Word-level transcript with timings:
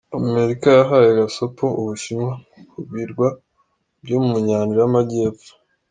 Amerika 0.19 0.67
yahaye 0.77 1.09
gasopo 1.19 1.65
u 1.79 1.81
Bushinwa 1.87 2.33
ku 2.69 2.77
birwa 2.91 3.27
byo 4.03 4.17
mu 4.25 4.35
nyanja 4.45 4.75
y’amajyepfo. 4.81 5.49